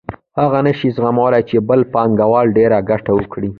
[0.39, 3.49] هغه نشي زغملای چې بل پانګوال ډېره ګټه وکړي